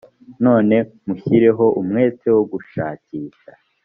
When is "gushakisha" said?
2.51-3.51